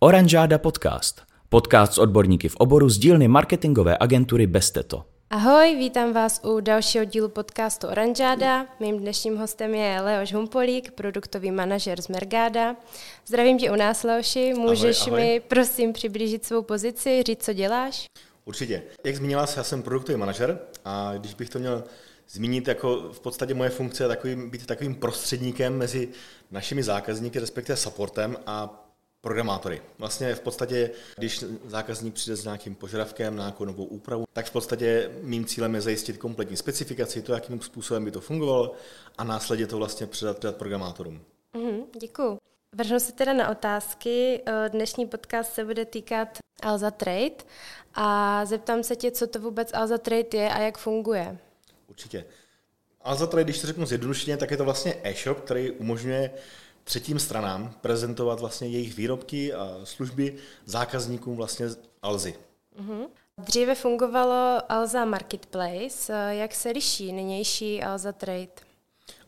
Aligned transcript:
Oranžáda 0.00 0.58
podcast. 0.58 1.22
Podcast 1.48 1.92
s 1.92 1.98
odborníky 1.98 2.48
v 2.48 2.56
oboru 2.56 2.88
z 2.88 2.98
dílny 2.98 3.28
marketingové 3.28 3.96
agentury 4.00 4.46
Besteto. 4.46 5.04
Ahoj, 5.30 5.76
vítám 5.76 6.12
vás 6.12 6.40
u 6.44 6.60
dalšího 6.60 7.04
dílu 7.04 7.28
podcastu 7.28 7.86
Oranžáda. 7.86 8.66
Mým 8.80 8.98
dnešním 8.98 9.36
hostem 9.36 9.74
je 9.74 10.00
Leoš 10.00 10.32
Humpolík, 10.32 10.90
produktový 10.90 11.50
manažer 11.50 12.02
z 12.02 12.08
Mergáda. 12.08 12.76
Zdravím 13.26 13.58
tě 13.58 13.70
u 13.70 13.74
nás, 13.76 14.02
Leoši. 14.02 14.54
Můžeš 14.54 15.00
ahoj, 15.00 15.10
ahoj. 15.10 15.22
mi 15.22 15.40
prosím 15.40 15.92
přiblížit 15.92 16.44
svou 16.44 16.62
pozici, 16.62 17.22
říct, 17.26 17.44
co 17.44 17.52
děláš? 17.52 18.06
Určitě. 18.44 18.82
Jak 19.04 19.16
zmínila 19.16 19.46
já 19.56 19.64
jsem 19.64 19.82
produktový 19.82 20.18
manažer 20.18 20.58
a 20.84 21.12
když 21.16 21.34
bych 21.34 21.50
to 21.50 21.58
měl 21.58 21.84
zmínit, 22.28 22.68
jako 22.68 22.96
v 23.12 23.20
podstatě 23.20 23.54
moje 23.54 23.70
funkce 23.70 24.04
je 24.04 24.08
takovým, 24.08 24.50
být 24.50 24.66
takovým 24.66 24.94
prostředníkem 24.94 25.78
mezi 25.78 26.08
našimi 26.50 26.82
zákazníky, 26.82 27.38
respektive 27.38 27.76
supportem 27.76 28.36
a 28.46 28.84
programátory. 29.20 29.82
Vlastně 29.98 30.34
v 30.34 30.40
podstatě, 30.40 30.90
když 31.16 31.44
zákazník 31.66 32.14
přijde 32.14 32.36
s 32.36 32.44
nějakým 32.44 32.74
požadavkem 32.74 33.36
na 33.36 33.42
nějakou 33.42 33.64
novou 33.64 33.84
úpravu, 33.84 34.24
tak 34.32 34.46
v 34.46 34.50
podstatě 34.50 35.10
mým 35.22 35.44
cílem 35.44 35.74
je 35.74 35.80
zajistit 35.80 36.18
kompletní 36.18 36.56
specifikaci, 36.56 37.22
to, 37.22 37.32
jakým 37.32 37.60
způsobem 37.60 38.04
by 38.04 38.10
to 38.10 38.20
fungovalo 38.20 38.74
a 39.18 39.24
následně 39.24 39.66
to 39.66 39.76
vlastně 39.76 40.06
předat, 40.06 40.38
předat 40.38 40.56
programátorům. 40.56 41.20
Mm, 41.54 41.82
děkuji. 42.00 42.38
Vrhnu 42.74 43.00
se 43.00 43.12
teda 43.12 43.32
na 43.32 43.50
otázky. 43.50 44.42
Dnešní 44.68 45.06
podcast 45.06 45.54
se 45.54 45.64
bude 45.64 45.84
týkat 45.84 46.38
Alza 46.62 46.90
Trade 46.90 47.36
a 47.94 48.44
zeptám 48.44 48.82
se 48.82 48.96
tě, 48.96 49.10
co 49.10 49.26
to 49.26 49.40
vůbec 49.40 49.70
Alza 49.74 49.98
Trade 49.98 50.28
je 50.38 50.50
a 50.50 50.58
jak 50.58 50.78
funguje. 50.78 51.38
Určitě. 51.88 52.24
Alza 53.00 53.26
Trade, 53.26 53.44
když 53.44 53.60
to 53.60 53.66
řeknu 53.66 53.86
zjednodušeně, 53.86 54.36
tak 54.36 54.50
je 54.50 54.56
to 54.56 54.64
vlastně 54.64 55.00
e-shop, 55.02 55.40
který 55.40 55.70
umožňuje 55.70 56.30
třetím 56.88 57.18
stranám 57.18 57.74
prezentovat 57.80 58.40
vlastně 58.40 58.68
jejich 58.68 58.96
výrobky 58.96 59.54
a 59.54 59.80
služby 59.84 60.36
zákazníkům 60.64 61.36
vlastně 61.36 61.66
Alzy. 62.02 62.34
Mm-hmm. 62.80 63.06
Dříve 63.38 63.74
fungovalo 63.74 64.72
Alza 64.72 65.04
Marketplace. 65.04 66.12
Jak 66.30 66.54
se 66.54 66.70
liší 66.70 67.12
nynější 67.12 67.82
Alza 67.82 68.12
Trade? 68.12 68.67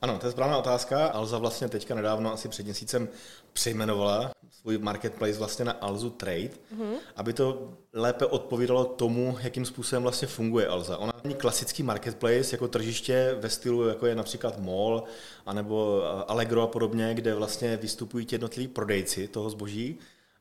Ano, 0.02 0.18
to 0.18 0.26
je 0.26 0.32
správná 0.32 0.58
otázka. 0.58 1.06
Alza 1.06 1.38
vlastně 1.38 1.68
teďka 1.68 1.94
nedávno, 1.94 2.32
asi 2.32 2.48
před 2.48 2.62
měsícem, 2.62 3.08
přejmenovala 3.52 4.30
svůj 4.60 4.78
marketplace 4.78 5.38
vlastně 5.38 5.64
na 5.64 5.72
Alzu 5.72 6.10
Trade, 6.10 6.50
mm-hmm. 6.76 6.94
aby 7.16 7.32
to 7.32 7.68
lépe 7.92 8.26
odpovídalo 8.26 8.84
tomu, 8.84 9.38
jakým 9.40 9.64
způsobem 9.64 10.02
vlastně 10.02 10.28
funguje 10.28 10.66
Alza. 10.66 10.98
Ona 10.98 11.12
není 11.24 11.34
klasický 11.34 11.82
marketplace 11.82 12.48
jako 12.52 12.68
tržiště 12.68 13.36
ve 13.40 13.50
stylu, 13.50 13.88
jako 13.88 14.06
je 14.06 14.14
například 14.14 14.58
Mall, 14.58 15.04
anebo 15.46 16.02
Allegro 16.28 16.62
a 16.62 16.66
podobně, 16.66 17.14
kde 17.14 17.34
vlastně 17.34 17.76
vystupují 17.76 18.26
ti 18.26 18.34
jednotliví 18.34 18.68
prodejci 18.68 19.28
toho 19.28 19.50
zboží, 19.50 19.98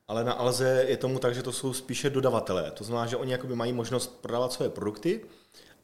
ale 0.07 0.23
na 0.23 0.33
Alze 0.33 0.85
je 0.87 0.97
tomu 0.97 1.19
tak, 1.19 1.35
že 1.35 1.43
to 1.43 1.51
jsou 1.51 1.73
spíše 1.73 2.09
dodavatelé. 2.09 2.71
To 2.71 2.83
znamená, 2.83 3.07
že 3.07 3.17
oni 3.17 3.31
jakoby 3.31 3.55
mají 3.55 3.73
možnost 3.73 4.21
prodávat 4.21 4.53
svoje 4.53 4.69
produkty, 4.69 5.21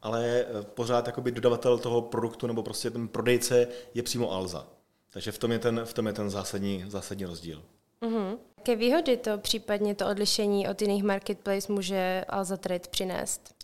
ale 0.06 0.26
eh, 0.26 0.46
pořád 0.62 1.08
jakoby 1.08 1.32
dodavatel 1.32 1.78
toho 1.78 2.02
produktu 2.02 2.48
nebo 2.48 2.64
prostě 2.64 2.90
ten 2.90 3.08
prodejce 3.08 3.68
je 3.94 4.04
přímo 4.04 4.32
Alza. 4.32 4.68
Takže 5.10 5.32
v 5.32 5.38
tom 5.38 5.52
je 5.52 5.60
ten, 5.60 5.82
v 5.86 5.94
tom 5.94 6.08
je 6.08 6.14
ten 6.14 6.30
zásadní, 6.30 6.86
zásadní 6.88 7.26
rozdíl. 7.26 7.64
Mm-hmm. 8.02 8.38
Jaké 8.58 8.76
výhody 8.76 9.18
to 9.18 9.38
případně 9.38 9.96
to 9.96 10.08
odlišení 10.08 10.68
od 10.68 10.82
jiných 10.82 11.04
marketplace 11.04 11.74
může 11.74 12.26
Alza 12.30 12.58
Trade 12.58 12.90
přinést? 12.90 13.56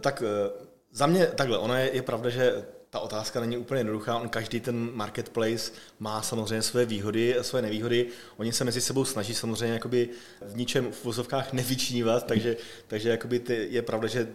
Tak 0.00 0.22
eh, 0.22 0.66
za 0.92 1.06
mě 1.06 1.26
takhle, 1.26 1.58
ono 1.58 1.74
je, 1.74 1.90
je 1.94 2.02
pravda, 2.02 2.30
že 2.30 2.64
ta 2.90 3.00
otázka 3.00 3.40
není 3.40 3.56
úplně 3.56 3.80
jednoduchá. 3.80 4.18
On 4.18 4.28
každý 4.28 4.60
ten 4.60 4.90
marketplace 4.94 5.72
má 5.98 6.22
samozřejmě 6.22 6.62
své 6.62 6.84
výhody 6.84 7.38
a 7.38 7.42
své 7.42 7.62
nevýhody. 7.62 8.06
Oni 8.36 8.52
se 8.52 8.64
mezi 8.64 8.80
sebou 8.80 9.04
snaží 9.04 9.34
samozřejmě 9.34 9.74
jakoby 9.74 10.08
v 10.40 10.56
ničem 10.56 10.92
v 10.92 11.04
vozovkách 11.04 11.52
nevyčívat, 11.52 12.26
takže, 12.26 12.56
takže 12.86 13.08
jakoby 13.08 13.38
ty, 13.38 13.66
je 13.70 13.82
pravda, 13.82 14.08
že 14.08 14.28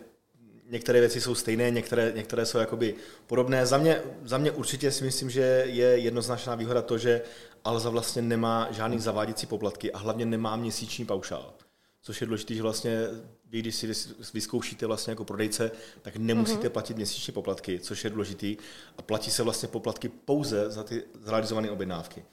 některé 0.73 0.99
věci 0.99 1.21
jsou 1.21 1.35
stejné, 1.35 1.71
některé, 1.71 2.11
některé 2.15 2.45
jsou 2.45 2.57
jakoby 2.57 2.95
podobné. 3.27 3.65
Za 3.65 3.77
mě, 3.77 4.01
za 4.25 4.37
mě 4.37 4.51
určitě 4.51 4.91
si 4.91 5.03
myslím, 5.03 5.29
že 5.29 5.65
je 5.67 5.85
jednoznačná 5.85 6.55
výhoda 6.55 6.81
to, 6.81 6.97
že 6.97 7.21
Alza 7.63 7.89
vlastně 7.89 8.21
nemá 8.21 8.67
žádný 8.71 8.99
zaváděcí 8.99 9.45
poplatky 9.47 9.91
a 9.91 9.97
hlavně 9.97 10.25
nemá 10.25 10.55
měsíční 10.55 11.05
paušál. 11.05 11.53
Což 12.01 12.21
je 12.21 12.27
důležité, 12.27 12.53
že 12.53 12.61
vlastně 12.61 13.07
vy, 13.49 13.59
když 13.59 13.75
si 13.75 13.93
vyzkoušíte 14.33 14.85
vlastně 14.85 15.11
jako 15.11 15.25
prodejce, 15.25 15.71
tak 16.01 16.15
nemusíte 16.15 16.67
mm-hmm. 16.67 16.71
platit 16.71 16.97
měsíční 16.97 17.33
poplatky, 17.33 17.79
což 17.79 18.03
je 18.03 18.09
důležitý. 18.09 18.57
A 18.97 19.01
platí 19.01 19.31
se 19.31 19.43
vlastně 19.43 19.69
poplatky 19.69 20.09
pouze 20.09 20.71
za 20.71 20.83
ty 20.83 21.03
zrealizované 21.23 21.71
objednávky. 21.71 22.25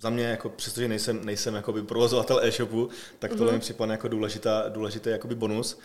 Za 0.00 0.10
mě, 0.10 0.24
jako, 0.24 0.48
přestože 0.48 0.88
nejsem, 0.88 1.24
nejsem 1.24 1.54
jakoby 1.54 1.82
provozovatel 1.82 2.40
e-shopu, 2.42 2.88
tak 3.18 3.30
tohle 3.30 3.46
mm-hmm. 3.46 3.54
mi 3.54 3.60
připadne 3.60 3.94
jako 3.94 4.08
důležitá, 4.08 4.68
důležitý 4.68 5.10
jakoby 5.10 5.34
bonus. 5.34 5.78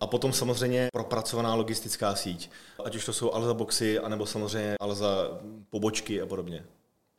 A 0.00 0.06
potom 0.06 0.32
samozřejmě 0.32 0.88
propracovaná 0.92 1.54
logistická 1.54 2.14
síť, 2.14 2.50
ať 2.84 2.96
už 2.96 3.04
to 3.04 3.12
jsou 3.12 3.32
Alza 3.32 3.54
boxy, 3.54 3.98
anebo 3.98 4.26
samozřejmě 4.26 4.74
Alza 4.80 5.40
pobočky 5.70 6.22
a 6.22 6.26
podobně. 6.26 6.64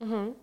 Mm-hmm. 0.01 0.33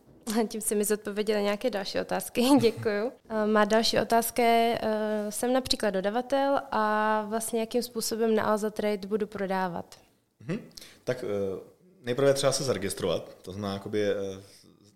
Tím 0.49 0.61
si 0.61 0.75
mi 0.75 0.85
zodpověděla 0.85 1.41
nějaké 1.41 1.71
další 1.71 2.01
otázky, 2.01 2.43
děkuju. 2.61 3.13
Eh, 3.29 3.47
má 3.47 3.65
další 3.65 3.99
otázka 3.99 4.43
je, 4.43 4.79
eh, 4.83 5.33
jsem 5.33 5.53
například 5.53 5.91
dodavatel 5.91 6.61
a 6.71 7.23
vlastně 7.29 7.61
jakým 7.61 7.83
způsobem 7.83 8.35
na 8.35 8.45
Alza 8.45 8.71
Trade 8.71 9.09
budu 9.09 9.27
prodávat? 9.27 9.99
Mm-hmm. 10.47 10.61
Tak 11.05 11.25
eh, 11.25 11.61
nejprve 12.03 12.35
třeba 12.35 12.53
se 12.53 12.65
zaregistrovat, 12.65 13.37
to 13.43 13.53
znamená 13.53 13.73
jakoby 13.73 14.05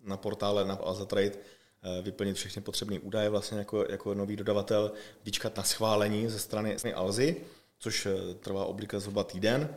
na 0.03 0.17
portále 0.17 0.65
na 0.65 0.75
Alza 0.75 1.05
Trade 1.05 1.31
vyplnit 2.01 2.35
všechny 2.35 2.61
potřebné 2.61 2.99
údaje 2.99 3.29
vlastně 3.29 3.57
jako, 3.57 3.85
jako 3.89 4.13
nový 4.13 4.35
dodavatel, 4.35 4.91
vyčkat 5.25 5.57
na 5.57 5.63
schválení 5.63 6.29
ze 6.29 6.39
strany 6.39 6.77
Alzy, 6.95 7.35
což 7.79 8.07
trvá 8.39 8.65
obvykle 8.65 8.99
zhruba 8.99 9.23
týden 9.23 9.69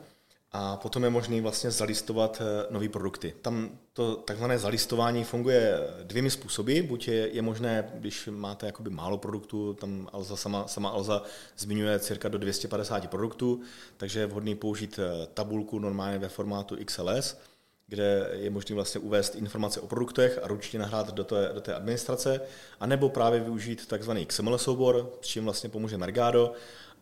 a 0.58 0.76
potom 0.76 1.04
je 1.04 1.10
možné 1.10 1.40
vlastně 1.40 1.70
zalistovat 1.70 2.42
eh, 2.42 2.66
nové 2.70 2.88
produkty. 2.88 3.34
Tam 3.42 3.70
to 3.92 4.16
takzvané 4.16 4.58
zalistování 4.58 5.24
funguje 5.24 5.78
dvěmi 6.02 6.30
způsoby. 6.30 6.80
Buď 6.80 7.08
je, 7.08 7.28
je 7.32 7.42
možné, 7.42 7.90
když 7.94 8.28
máte 8.32 8.66
jakoby 8.66 8.90
málo 8.90 9.18
produktů, 9.18 9.74
tam 9.74 10.08
Alza 10.12 10.36
sama, 10.36 10.68
sama 10.68 10.88
Alza 10.88 11.22
zmiňuje 11.58 11.98
cirka 11.98 12.28
do 12.28 12.38
250 12.38 13.10
produktů, 13.10 13.60
takže 13.96 14.20
je 14.20 14.26
vhodný 14.26 14.54
použít 14.54 14.98
eh, 14.98 15.26
tabulku 15.34 15.78
normálně 15.78 16.18
ve 16.18 16.28
formátu 16.28 16.76
XLS, 16.84 17.36
kde 17.86 18.30
je 18.32 18.50
možné 18.50 18.74
vlastně 18.74 19.00
uvést 19.00 19.34
informace 19.34 19.80
o 19.80 19.86
produktech 19.86 20.38
a 20.42 20.48
ručně 20.48 20.78
nahrát 20.78 21.14
do 21.14 21.24
té, 21.24 21.50
do 21.54 21.60
té 21.60 21.74
administrace, 21.74 22.40
anebo 22.80 23.08
právě 23.08 23.40
využít 23.40 23.86
takzvaný 23.86 24.26
XML 24.26 24.58
soubor, 24.58 25.12
s 25.20 25.26
čím 25.26 25.44
vlastně 25.44 25.70
pomůže 25.70 25.98
Mergado 25.98 26.52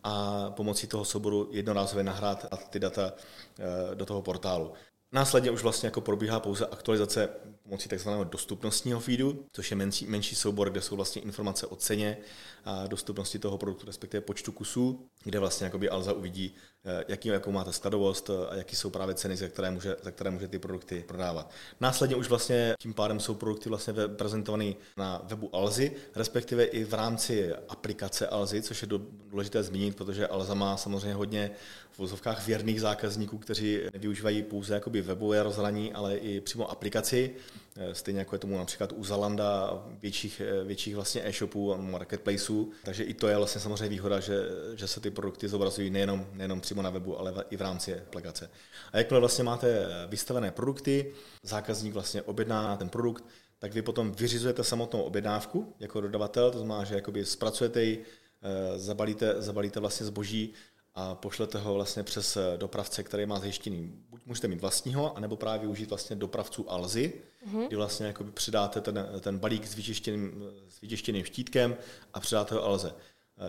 a 0.03 0.45
pomocí 0.51 0.87
toho 0.87 1.05
souboru 1.05 1.49
jednorázově 1.51 2.03
nahrát 2.03 2.45
ty 2.69 2.79
data 2.79 3.13
eh, 3.59 3.95
do 3.95 4.05
toho 4.05 4.21
portálu. 4.21 4.73
Následně 5.15 5.51
už 5.51 5.63
vlastně 5.63 5.87
jako 5.87 6.01
probíhá 6.01 6.39
pouze 6.39 6.65
aktualizace 6.65 7.29
pomocí 7.63 7.89
tzv. 7.89 8.09
dostupnostního 8.23 8.99
feedu, 8.99 9.45
což 9.51 9.71
je 9.71 9.77
menší, 9.77 10.07
menší 10.07 10.35
soubor, 10.35 10.69
kde 10.69 10.81
jsou 10.81 10.95
vlastně 10.95 11.21
informace 11.21 11.67
o 11.67 11.75
ceně 11.75 12.17
a 12.65 12.87
dostupnosti 12.87 13.39
toho 13.39 13.57
produktu, 13.57 13.85
respektive 13.85 14.21
počtu 14.21 14.51
kusů, 14.51 15.07
kde 15.23 15.39
vlastně 15.39 15.65
jakoby 15.65 15.89
Alza 15.89 16.13
uvidí, 16.13 16.55
eh, 16.85 17.03
jaký, 17.07 17.29
jakou 17.29 17.51
máte 17.51 17.73
skladovost 17.73 18.29
eh, 18.29 18.47
a 18.49 18.55
jaký 18.55 18.75
jsou 18.75 18.89
právě 18.89 19.15
ceny, 19.15 19.37
za 19.37 19.47
které, 19.47 19.71
může, 19.71 19.95
za 20.01 20.11
které 20.11 20.29
může 20.29 20.47
ty 20.47 20.59
produkty 20.59 21.03
prodávat. 21.07 21.51
Následně 21.79 22.15
už 22.15 22.29
vlastně 22.29 22.75
tím 22.79 22.93
pádem 22.93 23.19
jsou 23.19 23.35
produkty 23.35 23.69
vlastně 23.69 23.93
prezentované 24.07 24.73
na 24.97 25.21
webu 25.23 25.55
Alzy, 25.55 25.91
respektive 26.15 26.63
i 26.63 26.83
v 26.83 26.93
rámci 26.93 27.53
aplikace 27.53 28.27
Alzy, 28.27 28.61
což 28.61 28.81
je 28.81 28.87
důležité 29.27 29.63
zmínit, 29.63 29.95
protože 29.95 30.27
Alza 30.27 30.53
má 30.53 30.77
samozřejmě 30.77 31.13
hodně 31.13 31.51
v 31.95 31.99
vozovkách 31.99 32.47
věrných 32.47 32.81
zákazníků, 32.81 33.37
kteří 33.37 33.79
nevyužívají 33.93 34.43
pouze 34.43 34.73
jakoby 34.73 35.01
webové 35.01 35.43
rozhraní, 35.43 35.93
ale 35.93 36.17
i 36.17 36.41
přímo 36.41 36.71
aplikaci. 36.71 37.35
Eh, 37.75 37.95
stejně 37.95 38.19
jako 38.19 38.35
je 38.35 38.39
tomu 38.39 38.57
například 38.57 38.91
u 38.95 39.03
Zalanda 39.03 39.83
větších, 40.01 40.41
eh, 40.41 40.63
větších 40.63 40.95
vlastně 40.95 41.21
e-shopů 41.25 41.73
a 41.73 41.77
marketplaceů. 41.77 42.71
Takže 42.83 43.03
i 43.03 43.13
to 43.13 43.27
je 43.27 43.37
vlastně 43.37 43.61
samozřejmě 43.61 43.89
výhoda, 43.89 44.19
že, 44.19 44.39
že 44.75 44.87
se 44.87 44.99
ty 44.99 45.11
produkty 45.11 45.47
zobrazují 45.47 45.89
nejenom, 45.89 46.27
nejenom 46.33 46.61
přímo 46.61 46.81
na 46.81 46.89
webu, 46.89 47.19
ale 47.19 47.33
i 47.49 47.57
v 47.57 47.61
rámci 47.61 47.99
aplikace. 47.99 48.49
A 48.91 48.97
jakmile 48.97 49.19
vlastně 49.19 49.43
máte 49.43 49.87
vystavené 50.07 50.51
produkty, 50.51 51.13
zákazník 51.43 51.93
vlastně 51.93 52.21
objedná 52.21 52.77
ten 52.77 52.89
produkt, 52.89 53.23
tak 53.59 53.73
vy 53.73 53.81
potom 53.81 54.11
vyřizujete 54.11 54.63
samotnou 54.63 55.01
objednávku 55.01 55.73
jako 55.79 56.01
dodavatel, 56.01 56.51
to 56.51 56.57
znamená, 56.57 56.83
že 56.83 56.95
jakoby 56.95 57.25
zpracujete 57.25 57.83
ji, 57.83 58.03
eh, 58.43 58.79
zabalíte, 58.79 59.35
zabalíte 59.37 59.79
vlastně 59.79 60.05
zboží 60.05 60.53
a 60.95 61.15
pošlete 61.15 61.57
ho 61.57 61.73
vlastně 61.73 62.03
přes 62.03 62.37
dopravce, 62.57 63.03
který 63.03 63.25
má 63.25 63.39
zajištěný. 63.39 63.91
Buď 64.09 64.21
můžete 64.25 64.47
mít 64.47 64.61
vlastního, 64.61 65.17
anebo 65.17 65.35
právě 65.35 65.59
využít 65.59 65.89
vlastně 65.89 66.15
dopravců 66.15 66.71
Alzy, 66.71 67.13
mm-hmm. 67.47 67.67
kdy 67.67 67.75
vlastně 67.75 68.07
jakoby 68.07 68.31
přidáte 68.31 68.81
ten, 68.81 69.07
ten 69.19 69.39
balík 69.39 69.67
s 69.67 69.75
vyčištěným, 69.75 70.43
s 70.69 70.81
vyčištěným 70.81 71.25
štítkem 71.25 71.75
a 72.13 72.19
přidáte 72.19 72.55
ho 72.55 72.63
Alze. 72.63 72.95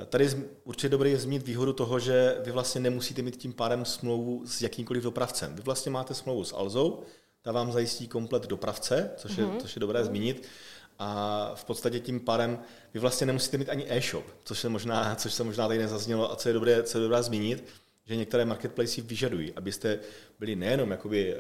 Eh, 0.03 0.07
tady 0.07 0.25
je 0.25 0.45
určitě 0.65 0.89
dobré 0.89 1.17
zmínit 1.17 1.47
výhodu 1.47 1.73
toho, 1.73 1.99
že 1.99 2.37
vy 2.45 2.53
vlastně 2.53 2.81
nemusíte 2.81 3.23
mít 3.23 3.37
tím 3.37 3.53
pádem 3.53 3.85
smlouvu 3.85 4.47
s 4.47 4.63
jakýmkoliv 4.63 5.03
dopravcem. 5.03 5.55
Vy 5.55 5.63
vlastně 5.63 5.93
máte 5.93 6.15
smlouvu 6.15 6.45
s 6.45 6.53
Alzou, 6.55 7.03
ta 7.43 7.53
vám 7.53 7.73
zajistí 7.73 8.09
komplet 8.09 8.47
dopravce, 8.47 9.11
což 9.17 9.37
je, 9.37 9.45
mm-hmm. 9.45 9.57
což 9.57 9.77
je 9.77 9.81
dobré 9.81 10.05
zmínit, 10.05 10.47
a 10.99 11.51
v 11.55 11.65
podstatě 11.65 12.01
tím 12.01 12.21
pádem 12.21 12.59
vy 12.95 13.01
vlastně 13.01 13.27
nemusíte 13.27 13.59
mít 13.59 13.69
ani 13.69 13.85
e-shop, 13.89 14.25
což 14.45 14.59
se 14.59 14.69
možná, 14.69 15.15
což 15.15 15.33
se 15.35 15.45
možná 15.45 15.69
tady 15.69 15.79
nezaznělo 15.79 16.33
a 16.33 16.37
co 16.37 16.49
je 16.49 16.53
dobré, 16.53 16.83
co 16.83 16.99
je 16.99 17.03
dobré 17.03 17.23
zmínit, 17.23 17.65
že 18.07 18.17
některé 18.17 18.45
marketplace 18.45 19.01
vyžadují, 19.03 19.53
abyste 19.53 19.99
byli 20.39 20.57
nejenom 20.57 20.91
jakoby 20.91 21.35
eh, 21.35 21.37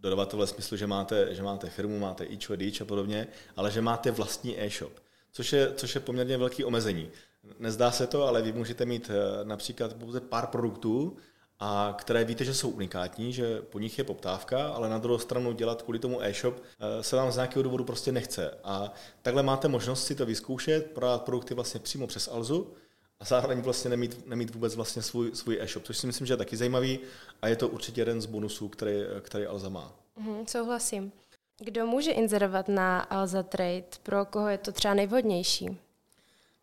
dodavatel 0.00 0.38
ve 0.38 0.46
smyslu, 0.46 0.76
že 0.76 0.86
máte, 0.86 1.34
že 1.34 1.42
máte 1.42 1.70
firmu, 1.70 1.98
máte 1.98 2.24
ičo, 2.24 2.56
dič 2.56 2.80
a 2.80 2.84
podobně, 2.84 3.26
ale 3.56 3.70
že 3.70 3.80
máte 3.80 4.10
vlastní 4.10 4.62
e-shop, 4.62 4.92
což 5.32 5.52
je, 5.52 5.72
což 5.74 5.94
je 5.94 6.00
poměrně 6.00 6.38
velký 6.38 6.64
omezení. 6.64 7.10
Nezdá 7.58 7.90
se 7.90 8.06
to, 8.06 8.26
ale 8.26 8.42
vy 8.42 8.52
můžete 8.52 8.84
mít 8.84 9.10
eh, 9.10 9.44
například 9.44 9.94
pouze 9.94 10.20
pár 10.20 10.46
produktů, 10.46 11.16
a 11.64 11.94
které 11.98 12.24
víte, 12.24 12.44
že 12.44 12.54
jsou 12.54 12.70
unikátní, 12.70 13.32
že 13.32 13.62
po 13.62 13.78
nich 13.78 13.98
je 13.98 14.04
poptávka, 14.04 14.68
ale 14.68 14.88
na 14.88 14.98
druhou 14.98 15.18
stranu 15.18 15.52
dělat 15.52 15.82
kvůli 15.82 15.98
tomu 15.98 16.22
e-shop 16.22 16.54
eh, 16.56 17.02
se 17.02 17.16
vám 17.16 17.32
z 17.32 17.36
nějakého 17.36 17.62
důvodu 17.62 17.84
prostě 17.84 18.12
nechce. 18.12 18.58
A 18.64 18.92
takhle 19.22 19.42
máte 19.42 19.68
možnost 19.68 20.04
si 20.04 20.14
to 20.14 20.26
vyzkoušet, 20.26 20.90
prodat 20.90 21.22
produkty 21.22 21.54
vlastně 21.54 21.80
přímo 21.80 22.06
přes 22.06 22.28
Alzu 22.28 22.74
a 23.20 23.24
zároveň 23.24 23.60
vlastně 23.60 23.90
nemít, 23.90 24.26
nemít 24.26 24.54
vůbec 24.54 24.76
vlastně 24.76 25.02
svůj, 25.02 25.30
svůj 25.34 25.58
e-shop, 25.60 25.84
což 25.84 25.98
si 25.98 26.06
myslím, 26.06 26.26
že 26.26 26.32
je 26.32 26.38
taky 26.38 26.56
zajímavý 26.56 26.98
a 27.42 27.48
je 27.48 27.56
to 27.56 27.68
určitě 27.68 28.00
jeden 28.00 28.20
z 28.20 28.26
bonusů, 28.26 28.68
který, 28.68 28.96
který 29.20 29.46
Alza 29.46 29.68
má. 29.68 29.92
Mm, 30.16 30.46
souhlasím. 30.46 31.12
Kdo 31.60 31.86
může 31.86 32.10
inzerovat 32.10 32.68
na 32.68 33.00
Alza 33.00 33.42
Trade? 33.42 33.84
Pro 34.02 34.24
koho 34.24 34.48
je 34.48 34.58
to 34.58 34.72
třeba 34.72 34.94
nejvhodnější? 34.94 35.78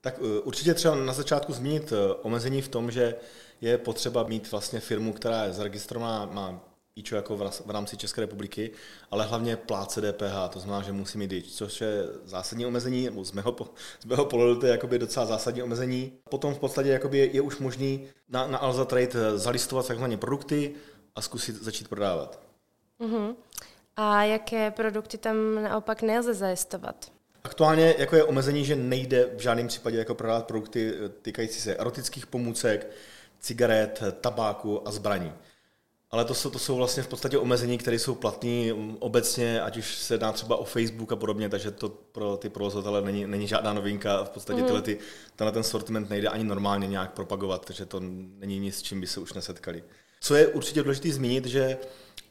Tak 0.02 0.20
eh, 0.20 0.40
určitě 0.40 0.74
třeba 0.74 0.96
na 0.96 1.14
začátku 1.14 1.54
zmínit 1.54 1.94
eh, 1.94 2.14
omezení 2.14 2.62
v 2.62 2.68
tom, 2.68 2.92
že 2.92 3.16
je 3.62 3.78
potřeba 3.78 4.24
mít 4.24 4.52
vlastně 4.52 4.80
firmu, 4.80 5.14
která 5.14 5.44
je 5.44 5.54
zaregistrovaná, 5.54 6.26
má 6.26 6.70
IČO 7.00 7.16
jako 7.16 7.38
v 7.66 7.70
rámci 7.70 7.98
České 7.98 8.22
republiky, 8.22 8.72
ale 9.12 9.26
hlavně 9.26 9.58
pláce 9.58 10.02
DPH, 10.02 10.50
to 10.50 10.60
znamená, 10.60 10.82
že 10.82 10.92
musí 10.92 11.18
mít 11.18 11.32
IČ, 11.32 11.54
což 11.54 11.82
je 11.82 12.06
zásadní 12.24 12.66
omezení, 12.66 13.06
nebo 13.06 13.26
z 13.26 13.32
mého, 13.32 13.56
z 14.02 14.06
mého 14.06 14.26
pohledu 14.26 14.60
to 14.60 14.66
je 14.66 14.72
jakoby 14.72 15.00
docela 15.00 15.26
zásadní 15.26 15.64
omezení. 15.64 16.14
Potom 16.30 16.56
v 16.56 16.60
podstatě 16.60 16.90
jakoby 16.90 17.18
je, 17.18 17.26
je 17.36 17.42
už 17.42 17.58
možný 17.58 18.08
na, 18.30 18.48
na 18.48 18.58
Alza 18.58 18.86
Trade 18.86 19.10
eh, 19.14 19.38
zalistovat 19.38 19.88
takzvané 19.88 20.18
produkty 20.18 20.76
a 21.16 21.22
zkusit 21.22 21.56
začít 21.56 21.88
prodávat. 21.88 22.40
Uh-huh. 23.00 23.36
A 23.96 24.24
jaké 24.24 24.72
produkty 24.72 25.18
tam 25.18 25.64
naopak 25.64 26.02
nelze 26.02 26.34
zalistovat? 26.34 27.12
Aktuálně 27.60 27.96
jako 27.98 28.16
je 28.16 28.24
omezení, 28.24 28.66
že 28.66 28.76
nejde 28.76 29.30
v 29.38 29.40
žádném 29.40 29.68
případě 29.68 29.98
jako 29.98 30.16
prodávat 30.16 30.46
produkty 30.46 30.94
eh, 30.94 31.10
týkající 31.10 31.62
se 31.62 31.76
erotických 31.76 32.28
pomůcek, 32.28 32.92
cigaret, 33.40 34.04
tabáku 34.22 34.88
a 34.88 34.92
zbraní. 34.92 35.34
Ale 36.12 36.26
to 36.26 36.34
jsou, 36.34 36.50
to 36.50 36.60
jsou 36.60 36.76
vlastně 36.76 37.04
v 37.04 37.08
podstatě 37.08 37.38
omezení, 37.38 37.78
které 37.78 38.00
jsou 38.00 38.16
platné 38.16 38.74
mm, 38.74 38.98
obecně, 39.00 39.62
ať 39.62 39.78
už 39.78 39.96
se 39.96 40.18
dá 40.18 40.32
třeba 40.32 40.56
o 40.56 40.64
Facebook 40.64 41.12
a 41.12 41.16
podobně, 41.16 41.50
takže 41.50 41.72
to 41.72 41.90
pro 41.90 42.38
ty 42.38 42.50
provozovatele 42.50 43.02
není, 43.02 43.28
není 43.28 43.48
žádná 43.48 43.74
novinka. 43.74 44.24
V 44.24 44.30
podstatě 44.30 44.60
mm. 44.60 44.66
tyhle, 44.66 44.82
ty, 44.82 44.98
tenhle 45.36 45.52
ten 45.52 45.64
sortiment 45.64 46.10
nejde 46.10 46.28
ani 46.28 46.44
normálně 46.44 46.88
nějak 46.88 47.14
propagovat, 47.14 47.66
takže 47.66 47.86
to 47.86 48.00
není 48.40 48.60
nic, 48.60 48.76
s 48.76 48.82
čím 48.82 49.02
by 49.02 49.08
se 49.08 49.20
už 49.20 49.34
nesetkali. 49.34 49.84
Co 50.22 50.36
je 50.36 50.48
určitě 50.48 50.84
důležité 50.84 51.12
zmínit, 51.12 51.46
že 51.46 51.78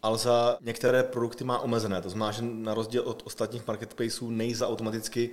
Alza 0.02 0.58
některé 0.60 1.02
produkty 1.02 1.44
má 1.44 1.58
omezené, 1.58 2.02
to 2.02 2.10
znamená, 2.10 2.32
že 2.32 2.42
na 2.42 2.74
rozdíl 2.74 3.02
od 3.02 3.22
ostatních 3.24 3.66
marketplaceů 3.66 4.30
nejza 4.30 4.68
automaticky 4.68 5.30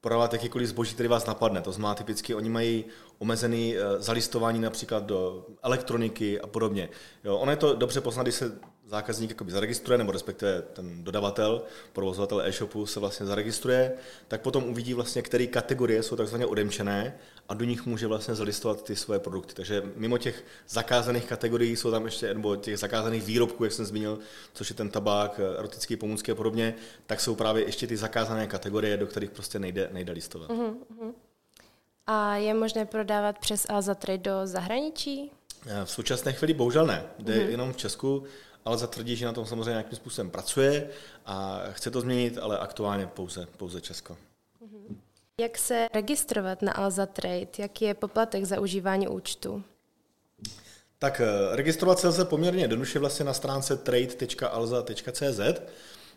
prodávat 0.00 0.32
jakýkoliv 0.32 0.68
zboží, 0.68 0.94
který 0.94 1.08
vás 1.08 1.26
napadne. 1.26 1.60
To 1.60 1.72
znamená 1.72 1.94
typicky, 1.94 2.34
oni 2.34 2.48
mají 2.48 2.84
omezený 3.18 3.76
eh, 3.76 3.80
zalistování 3.98 4.60
například 4.60 5.04
do 5.04 5.46
elektroniky 5.62 6.40
a 6.40 6.46
podobně. 6.46 6.88
Jo, 7.24 7.36
ono 7.36 7.50
je 7.52 7.56
to 7.56 7.74
dobře 7.74 8.00
poznat, 8.00 8.22
když 8.22 8.34
se 8.34 8.58
zákazník 8.88 9.30
jakoby 9.30 9.52
zaregistruje, 9.52 9.98
nebo 9.98 10.12
respektive 10.12 10.62
ten 10.62 11.04
dodavatel, 11.04 11.62
provozovatel 11.92 12.40
e-shopu 12.40 12.86
se 12.86 13.00
vlastně 13.00 13.26
zaregistruje, 13.26 13.92
tak 14.28 14.40
potom 14.40 14.64
uvidí 14.64 14.94
vlastně, 14.94 15.22
které 15.22 15.46
kategorie 15.46 16.02
jsou 16.02 16.16
takzvaně 16.16 16.46
odemčené 16.46 17.18
a 17.48 17.54
do 17.54 17.64
nich 17.64 17.86
může 17.86 18.06
vlastně 18.06 18.34
zalistovat 18.34 18.84
ty 18.84 18.96
svoje 18.96 19.20
produkty. 19.20 19.54
Takže 19.54 19.82
mimo 19.96 20.18
těch 20.18 20.44
zakázaných 20.68 21.24
kategorií 21.24 21.76
jsou 21.76 21.90
tam 21.90 22.04
ještě, 22.04 22.34
nebo 22.34 22.56
těch 22.56 22.78
zakázaných 22.78 23.22
výrobků, 23.22 23.64
jak 23.64 23.72
jsem 23.72 23.84
zmínil, 23.84 24.18
což 24.52 24.70
je 24.70 24.76
ten 24.76 24.90
tabák, 24.90 25.40
erotické 25.58 25.96
pomůcky 25.96 26.32
a 26.32 26.34
podobně, 26.34 26.74
tak 27.06 27.20
jsou 27.20 27.34
právě 27.34 27.64
ještě 27.64 27.86
ty 27.86 27.96
zakázané 27.96 28.46
kategorie, 28.46 28.96
do 28.96 29.06
kterých 29.06 29.30
prostě 29.30 29.58
nejde, 29.58 29.88
nejde 29.92 30.12
listovat. 30.12 30.50
Uh-huh. 30.50 31.12
A 32.06 32.36
je 32.36 32.54
možné 32.54 32.86
prodávat 32.86 33.38
přes 33.38 33.66
Alza 33.68 33.94
Trade 33.94 34.18
do 34.18 34.32
zahraničí? 34.44 35.32
V 35.84 35.90
současné 35.90 36.32
chvíli 36.32 36.54
bohužel 36.54 36.86
ne. 36.86 37.04
Jde 37.18 37.34
uh-huh. 37.34 37.48
jenom 37.48 37.72
v 37.72 37.76
Česku 37.76 38.24
ale 38.68 38.78
zatvrdí, 38.78 39.16
že 39.16 39.26
na 39.26 39.32
tom 39.32 39.46
samozřejmě 39.46 39.70
nějakým 39.70 39.96
způsobem 39.96 40.30
pracuje 40.30 40.88
a 41.26 41.60
chce 41.70 41.90
to 41.90 42.00
změnit, 42.00 42.38
ale 42.38 42.58
aktuálně 42.58 43.06
pouze, 43.06 43.46
pouze 43.56 43.80
Česko. 43.80 44.16
Mhm. 44.60 45.00
Jak 45.40 45.58
se 45.58 45.88
registrovat 45.94 46.62
na 46.62 46.72
Alza 46.72 47.06
Trade? 47.06 47.48
Jaký 47.58 47.84
je 47.84 47.94
poplatek 47.94 48.44
za 48.44 48.60
užívání 48.60 49.08
účtu? 49.08 49.62
Tak 50.98 51.20
eh, 51.20 51.56
registrovat 51.56 51.98
se 51.98 52.08
lze 52.08 52.24
poměrně 52.24 52.62
jednoduše 52.62 52.98
vlastně 52.98 53.24
na 53.24 53.32
stránce 53.32 53.76
trade.alza.cz. 53.76 55.40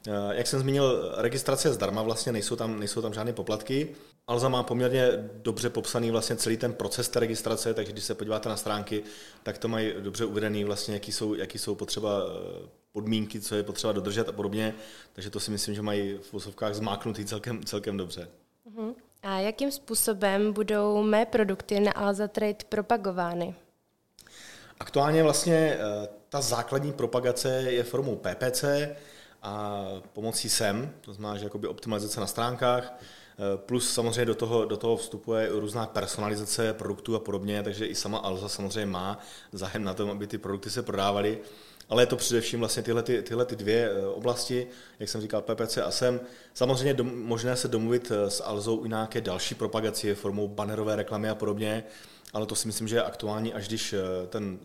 Eh, 0.07 0.35
jak 0.35 0.47
jsem 0.47 0.59
zmínil, 0.59 1.13
registrace 1.17 1.67
je 1.67 1.73
zdarma, 1.73 2.01
vlastně 2.01 2.31
nejsou 2.31 2.55
tam, 2.55 2.79
nejsou 2.79 3.01
tam 3.01 3.13
žádné 3.13 3.33
poplatky. 3.33 3.95
Alza 4.27 4.49
má 4.49 4.63
poměrně 4.63 5.09
dobře 5.35 5.69
popsaný 5.69 6.11
vlastně 6.11 6.35
celý 6.35 6.57
ten 6.57 6.73
proces 6.73 7.09
té 7.09 7.19
registrace, 7.19 7.73
takže 7.73 7.91
když 7.91 8.03
se 8.03 8.15
podíváte 8.15 8.49
na 8.49 8.57
stránky, 8.57 9.03
tak 9.43 9.57
to 9.57 9.67
mají 9.67 9.93
dobře 9.99 10.25
uvedený 10.25 10.63
vlastně, 10.63 10.93
jaký 10.93 11.11
jsou, 11.11 11.33
jaký 11.33 11.57
jsou 11.57 11.75
potřeba 11.75 12.21
eh, 12.23 12.67
podmínky, 12.91 13.41
co 13.41 13.55
je 13.55 13.63
potřeba 13.63 13.93
dodržet 13.93 14.29
a 14.29 14.31
podobně. 14.31 14.75
Takže 15.13 15.29
to 15.29 15.39
si 15.39 15.51
myslím, 15.51 15.75
že 15.75 15.81
mají 15.81 16.17
v 16.17 16.33
úsovkách 16.33 16.73
zmáknutý 16.73 17.25
celkem, 17.25 17.63
celkem 17.63 17.97
dobře. 17.97 18.29
Uh-huh. 18.69 18.95
A 19.23 19.39
jakým 19.39 19.71
způsobem 19.71 20.53
budou 20.53 21.03
mé 21.03 21.25
produkty 21.25 21.79
na 21.79 21.91
Alza 21.91 22.27
Trade 22.27 22.65
propagovány? 22.69 23.55
Aktuálně 24.79 25.23
vlastně 25.23 25.77
eh, 25.79 26.07
ta 26.29 26.41
základní 26.41 26.93
propagace 26.93 27.49
je 27.49 27.83
formou 27.83 28.15
PPC 28.15 28.63
a 29.41 29.85
pomocí 30.13 30.49
SEM, 30.49 30.93
to 31.01 31.13
znamená, 31.13 31.37
že 31.37 31.45
jakoby 31.45 31.67
optimalizace 31.67 32.19
na 32.19 32.27
stránkách, 32.27 32.93
Eh, 33.41 33.57
plus 33.57 33.93
samozřejmě 33.93 34.25
do 34.25 34.35
toho, 34.35 34.65
do 34.65 34.77
toho 34.77 34.97
vstupuje 34.97 35.49
různá 35.51 35.85
personalizace 35.85 36.73
produktů 36.73 37.15
a 37.15 37.19
podobně, 37.19 37.63
takže 37.63 37.85
i 37.85 37.95
sama 37.95 38.17
Alza 38.17 38.49
samozřejmě 38.49 38.85
má 38.85 39.19
zájem 39.51 39.83
na 39.83 39.93
tom, 39.93 40.09
aby 40.09 40.27
ty 40.27 40.37
produkty 40.37 40.69
se 40.69 40.83
prodávaly. 40.83 41.39
Ale 41.89 42.01
je 42.01 42.07
to 42.07 42.15
především 42.15 42.59
vlastně 42.59 42.83
tyhle, 42.83 43.03
ty, 43.03 43.21
tyhle 43.21 43.45
ty 43.45 43.55
dvě 43.55 43.91
eh, 43.91 44.07
oblasti, 44.07 44.67
jak 44.99 45.09
jsem 45.09 45.21
říkal, 45.21 45.41
PPC 45.41 45.77
a 45.77 45.91
SEM. 45.91 46.19
Samozřejmě 46.53 46.93
dom, 46.93 47.21
možné 47.21 47.55
se 47.55 47.67
domluvit 47.67 48.11
eh, 48.11 48.29
s 48.29 48.43
Alzou 48.43 48.85
i 48.85 48.89
nějaké 48.89 49.21
další 49.21 49.55
propagaci 49.55 50.15
formou 50.15 50.47
bannerové 50.47 50.95
reklamy 50.95 51.29
a 51.29 51.35
podobně, 51.35 51.83
ale 52.33 52.45
to 52.45 52.55
si 52.55 52.67
myslím, 52.67 52.87
že 52.87 52.95
je 52.95 53.03
aktuální, 53.03 53.53
až 53.53 53.67
když 53.67 53.95
ten 54.29 54.59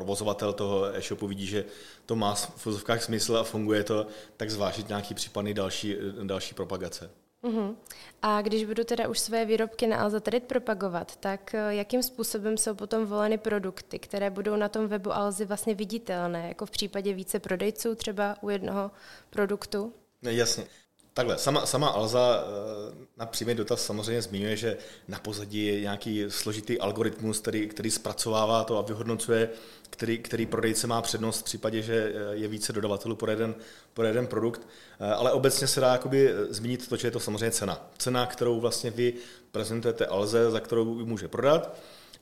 provozovatel 0.00 0.52
toho 0.52 0.96
e-shopu 0.96 1.26
vidí, 1.26 1.46
že 1.46 1.64
to 2.06 2.16
má 2.16 2.34
v 2.34 2.66
vozovkách 2.66 3.02
smysl 3.02 3.36
a 3.36 3.44
funguje 3.44 3.84
to, 3.84 4.06
tak 4.36 4.50
zvážit 4.50 4.88
nějaký 4.88 5.14
případný 5.14 5.54
další, 5.54 5.96
další 6.22 6.54
propagace. 6.54 7.10
Uh-huh. 7.42 7.76
A 8.22 8.42
když 8.42 8.64
budu 8.64 8.84
teda 8.84 9.08
už 9.08 9.18
své 9.18 9.44
výrobky 9.44 9.86
na 9.86 9.96
Alza 9.96 10.20
Trade 10.20 10.46
propagovat, 10.46 11.16
tak 11.16 11.54
eh, 11.54 11.74
jakým 11.74 12.02
způsobem 12.02 12.56
jsou 12.56 12.74
potom 12.74 13.06
voleny 13.06 13.38
produkty, 13.38 13.98
které 13.98 14.30
budou 14.30 14.56
na 14.56 14.68
tom 14.68 14.88
webu 14.88 15.12
Alzy 15.12 15.44
vlastně 15.44 15.74
viditelné, 15.74 16.48
jako 16.48 16.66
v 16.66 16.70
případě 16.70 17.12
více 17.12 17.38
prodejců 17.38 17.94
třeba 17.94 18.36
u 18.40 18.50
jednoho 18.50 18.90
produktu? 19.30 19.92
Jasně. 20.22 20.64
Takhle, 21.14 21.38
sama, 21.38 21.66
sama 21.66 21.88
Alza 21.88 22.44
eh, 22.44 23.06
na 23.16 23.26
přímý 23.26 23.54
dotaz 23.54 23.84
samozřejmě 23.84 24.22
zmiňuje, 24.22 24.56
že 24.56 24.76
na 25.08 25.18
pozadí 25.18 25.66
je 25.66 25.80
nějaký 25.80 26.24
složitý 26.28 26.80
algoritmus, 26.80 27.40
který, 27.40 27.68
který 27.68 27.90
zpracovává 27.90 28.64
to 28.64 28.78
a 28.78 28.82
vyhodnocuje, 28.82 29.50
který, 29.90 30.18
který 30.18 30.46
prodejce 30.46 30.86
má 30.86 31.02
přednost 31.02 31.40
v 31.40 31.44
případě, 31.44 31.82
že 31.82 32.12
eh, 32.14 32.36
je 32.36 32.48
více 32.48 32.72
dodavatelů 32.72 33.16
pro 33.16 33.30
jeden, 33.30 33.54
pro 33.94 34.04
jeden 34.04 34.26
produkt. 34.26 34.68
Eh, 35.00 35.12
ale 35.12 35.32
obecně 35.32 35.66
se 35.66 35.80
dá 35.80 35.92
jakoby 35.92 36.34
zmínit 36.48 36.88
to, 36.88 36.96
že 36.96 37.06
je 37.06 37.12
to 37.12 37.20
samozřejmě 37.20 37.50
cena. 37.50 37.90
Cena, 37.98 38.26
kterou 38.26 38.60
vlastně 38.60 38.90
vy 38.90 39.14
prezentujete 39.52 40.06
Alze, 40.06 40.50
za 40.50 40.60
kterou 40.60 40.84
může 40.84 41.28
prodat 41.28 41.76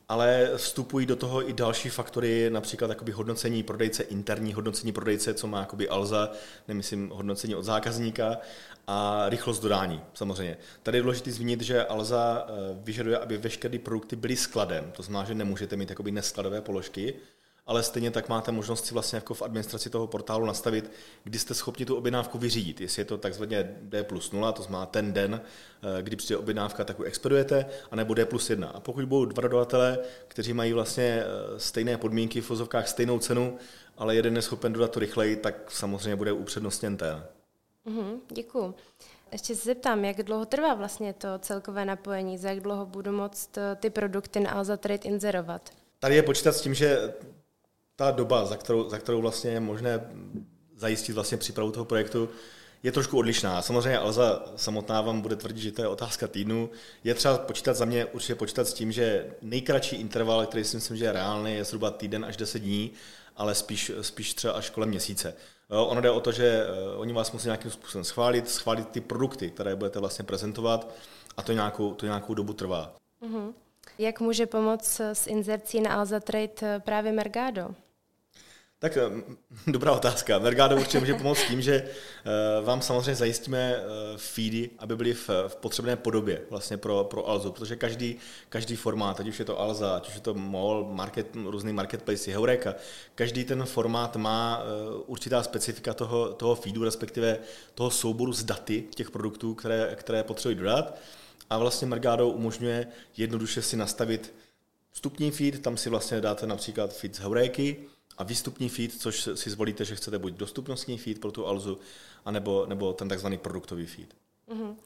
ale 0.08 0.50
vstupují 0.56 1.06
do 1.06 1.16
toho 1.16 1.50
i 1.50 1.52
další 1.52 1.88
faktory, 1.88 2.50
například 2.50 2.88
jakoby 2.90 3.12
hodnocení 3.12 3.62
prodejce, 3.62 4.02
interní 4.02 4.54
hodnocení 4.54 4.92
prodejce, 4.92 5.34
co 5.34 5.46
má 5.46 5.60
jakoby 5.60 5.88
Alza, 5.88 6.30
nemyslím 6.68 7.10
hodnocení 7.14 7.54
od 7.54 7.62
zákazníka, 7.62 8.36
a 8.90 9.28
rychlost 9.28 9.60
dodání, 9.60 10.00
samozřejmě. 10.14 10.56
Tady 10.82 10.98
je 10.98 11.02
důležité 11.02 11.30
zmínit, 11.30 11.60
že 11.60 11.84
Alza 11.84 12.46
eh, 12.48 12.52
vyžaduje, 12.82 13.18
aby 13.18 13.38
veškeré 13.38 13.78
produkty 13.78 14.16
byly 14.16 14.36
skladem, 14.36 14.92
to 14.92 15.02
znamená, 15.02 15.24
že 15.24 15.34
nemůžete 15.34 15.76
mít 15.76 15.90
jakoby 15.90 16.12
neskladové 16.12 16.60
položky, 16.60 17.14
ale 17.68 17.82
stejně 17.82 18.10
tak 18.10 18.28
máte 18.28 18.52
možnost 18.52 18.86
si 18.86 18.94
vlastně 18.94 19.16
jako 19.16 19.34
v 19.34 19.42
administraci 19.42 19.90
toho 19.90 20.06
portálu 20.06 20.46
nastavit, 20.46 20.90
kdy 21.24 21.38
jste 21.38 21.54
schopni 21.54 21.86
tu 21.86 21.96
objednávku 21.96 22.38
vyřídit. 22.38 22.80
Jestli 22.80 23.00
je 23.00 23.04
to 23.04 23.18
takzvaně 23.18 23.76
D 23.82 24.04
plus 24.04 24.32
0, 24.32 24.52
to 24.52 24.62
znamená 24.62 24.86
ten 24.86 25.12
den, 25.12 25.40
eh, 25.98 26.02
kdy 26.02 26.16
přijde 26.16 26.36
objednávka, 26.36 26.84
tak 26.84 26.98
ji 26.98 27.04
expedujete, 27.04 27.66
anebo 27.90 28.14
D 28.14 28.26
plus 28.26 28.50
1. 28.50 28.68
A 28.68 28.80
pokud 28.80 29.04
budou 29.04 29.24
dva 29.24 29.40
dodavatelé, 29.40 29.98
kteří 30.28 30.52
mají 30.52 30.72
vlastně 30.72 31.04
eh, 31.04 31.60
stejné 31.60 31.96
podmínky, 31.96 32.40
v 32.40 32.50
vozovkách 32.50 32.88
stejnou 32.88 33.18
cenu, 33.18 33.58
ale 33.96 34.14
jeden 34.14 34.36
je 34.36 34.42
schopen 34.42 34.72
dodat 34.72 34.90
to 34.90 35.00
rychleji, 35.00 35.36
tak 35.36 35.70
samozřejmě 35.70 36.16
bude 36.16 36.32
upřednostněn 36.32 36.96
ten. 36.96 37.24
Mm-hmm, 37.86 38.18
děkuji. 38.28 38.74
Ještě 39.32 39.54
se 39.54 39.64
zeptám, 39.64 40.04
jak 40.04 40.22
dlouho 40.22 40.46
trvá 40.46 40.74
vlastně 40.74 41.12
to 41.12 41.28
celkové 41.38 41.84
napojení, 41.84 42.38
za 42.38 42.48
jak 42.48 42.60
dlouho 42.60 42.86
budu 42.86 43.12
moct 43.12 43.58
eh, 43.58 43.76
ty 43.76 43.90
produkty 43.90 44.40
na 44.40 44.50
Alza 44.50 44.76
Trade 44.76 45.08
inzerovat? 45.08 45.70
Tady 45.98 46.14
je 46.14 46.22
počítat 46.22 46.52
s 46.52 46.60
tím, 46.60 46.74
že 46.74 47.12
ta 47.98 48.10
doba, 48.10 48.44
za 48.44 48.56
kterou, 48.56 48.88
za 48.88 48.98
kterou 48.98 49.20
vlastně 49.20 49.50
je 49.50 49.60
možné 49.60 50.00
zajistit 50.76 51.12
vlastně 51.12 51.38
přípravu 51.38 51.70
toho 51.70 51.84
projektu, 51.84 52.28
je 52.82 52.92
trošku 52.92 53.18
odlišná. 53.18 53.62
Samozřejmě 53.62 53.98
Alza 53.98 54.42
samotná 54.56 55.00
vám 55.00 55.20
bude 55.20 55.36
tvrdit, 55.36 55.62
že 55.62 55.72
to 55.72 55.82
je 55.82 55.88
otázka 55.88 56.28
týdnu. 56.28 56.70
Je 57.04 57.14
třeba 57.14 57.38
počítat 57.38 57.74
za 57.74 57.84
mě 57.84 58.04
určitě 58.04 58.34
počítat 58.34 58.68
s 58.68 58.72
tím, 58.72 58.92
že 58.92 59.34
nejkratší 59.42 59.96
interval, 59.96 60.46
který 60.46 60.64
si 60.64 60.76
myslím, 60.76 60.96
že 60.96 61.04
je 61.04 61.12
reálný, 61.12 61.54
je 61.54 61.64
zhruba 61.64 61.90
týden 61.90 62.24
až 62.24 62.36
10 62.36 62.58
dní, 62.58 62.90
ale 63.36 63.54
spíš, 63.54 63.92
spíš 64.00 64.34
třeba 64.34 64.52
až 64.52 64.70
kolem 64.70 64.88
měsíce. 64.88 65.34
Ono 65.68 66.00
jde 66.00 66.10
o 66.10 66.20
to, 66.20 66.32
že 66.32 66.66
eh, 66.66 66.96
oni 66.96 67.12
vás 67.12 67.32
musí 67.32 67.46
nějakým 67.46 67.70
způsobem 67.70 68.04
schválit, 68.04 68.50
schválit 68.50 68.88
ty 68.88 69.00
produkty, 69.00 69.50
které 69.50 69.76
budete 69.76 69.98
vlastně 69.98 70.24
prezentovat 70.24 70.94
a 71.36 71.42
to 71.42 71.52
nějakou, 71.52 71.94
to 71.94 72.06
nějakou 72.06 72.34
dobu 72.34 72.52
trvá. 72.52 72.94
Uh-huh. 73.22 73.52
Jak 73.98 74.20
může 74.20 74.46
pomoct 74.46 75.00
s 75.00 75.26
inzercí 75.26 75.80
na 75.80 75.94
Alza 75.94 76.20
Trade 76.20 76.52
eh, 76.62 76.80
právě 76.80 77.12
Mergado? 77.12 77.74
Tak 78.80 78.96
eh, 78.96 79.10
dobrá 79.66 79.92
otázka. 79.92 80.38
Mergado 80.38 80.76
určitě 80.76 81.00
může 81.00 81.14
pomoct 81.14 81.42
tím, 81.48 81.62
že 81.62 81.74
eh, 81.74 82.64
vám 82.64 82.82
samozřejmě 82.82 83.14
zajistíme 83.14 83.74
eh, 83.76 83.82
feedy, 84.16 84.70
aby 84.78 84.96
byly 84.96 85.14
v, 85.14 85.30
v 85.48 85.56
potřebné 85.56 85.96
podobě 85.96 86.42
vlastně 86.50 86.76
pro, 86.76 87.04
pro 87.04 87.28
Alzu, 87.28 87.52
protože 87.52 87.76
každý, 87.76 88.16
každý 88.48 88.76
formát, 88.76 89.20
ať 89.20 89.28
už 89.28 89.38
je 89.38 89.44
to 89.44 89.60
Alza, 89.60 89.96
ať 89.96 90.08
už 90.08 90.14
je 90.14 90.20
to 90.20 90.34
MOL, 90.34 90.88
market, 90.92 91.26
různý 91.44 91.72
marketplace, 91.72 92.30
Heureka, 92.30 92.74
každý 93.14 93.44
ten 93.44 93.64
formát 93.64 94.16
má 94.16 94.62
určitá 95.06 95.42
specifika 95.42 95.94
toho, 95.94 96.32
toho 96.32 96.54
feedu, 96.54 96.84
respektive 96.84 97.38
toho 97.74 97.90
souboru 97.90 98.32
z 98.32 98.44
daty 98.44 98.84
těch 98.94 99.10
produktů, 99.10 99.54
které, 99.54 99.92
které 99.94 100.22
potřebují 100.22 100.56
dodat. 100.56 100.98
A 101.50 101.58
vlastně 101.58 101.88
Mergado 101.88 102.28
umožňuje 102.28 102.86
jednoduše 103.16 103.62
si 103.62 103.76
nastavit 103.76 104.34
vstupní 104.92 105.30
feed, 105.30 105.62
tam 105.62 105.76
si 105.76 105.90
vlastně 105.90 106.20
dáte 106.20 106.46
například 106.46 106.96
feed 106.96 107.14
z 107.14 107.18
Heuréky, 107.18 107.76
a 108.18 108.24
výstupní 108.24 108.68
feed, 108.68 109.00
což 109.00 109.28
si 109.34 109.50
zvolíte, 109.50 109.84
že 109.84 109.96
chcete 109.96 110.18
buď 110.18 110.32
dostupnostní 110.32 110.98
feed 110.98 111.20
pro 111.20 111.32
tu 111.32 111.46
Alzu, 111.46 111.78
anebo, 112.24 112.66
nebo 112.66 112.92
ten 112.92 113.08
takzvaný 113.08 113.38
produktový 113.38 113.86
feed. 113.86 114.14
Uh-huh. 114.48 114.76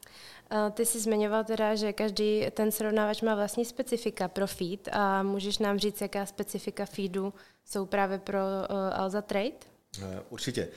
Ty 0.71 0.85
jsi 0.85 0.99
zmiňoval 0.99 1.43
teda, 1.43 1.75
že 1.75 1.93
každý 1.93 2.45
ten 2.51 2.71
srovnávač 2.71 3.21
má 3.21 3.35
vlastní 3.35 3.65
specifika 3.65 4.27
pro 4.27 4.47
feed 4.47 4.89
a 4.91 5.23
můžeš 5.23 5.57
nám 5.57 5.79
říct, 5.79 6.01
jaká 6.01 6.25
specifika 6.25 6.85
feedu 6.85 7.33
jsou 7.65 7.85
právě 7.85 8.17
pro 8.17 8.39
uh, 8.39 8.75
Alza 8.93 9.21
Trade? 9.21 9.49
Uh, 9.97 10.05
určitě. 10.29 10.67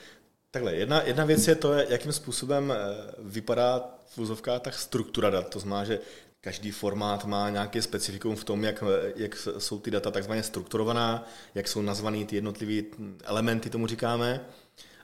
Takhle, 0.51 0.75
jedna, 0.75 1.01
jedna 1.01 1.25
věc 1.25 1.47
je 1.47 1.55
to, 1.55 1.73
jakým 1.73 2.13
způsobem 2.13 2.73
vypadá 3.19 3.95
v 4.05 4.17
úzovkách 4.17 4.61
tak 4.61 4.73
struktura 4.73 5.29
dat. 5.29 5.49
To 5.49 5.59
znamená, 5.59 5.85
že 5.85 5.99
Každý 6.47 6.71
formát 6.71 7.25
má 7.25 7.49
nějaké 7.49 7.81
specifikum 7.81 8.35
v 8.35 8.43
tom, 8.43 8.63
jak, 8.63 8.83
jak 9.15 9.35
jsou 9.57 9.79
ty 9.79 9.91
data 9.91 10.11
takzvaně 10.11 10.43
strukturovaná, 10.43 11.27
jak 11.55 11.67
jsou 11.67 11.81
nazvané 11.81 12.25
ty 12.25 12.35
jednotlivé 12.35 12.87
elementy, 13.23 13.69
tomu 13.69 13.87
říkáme. 13.87 14.41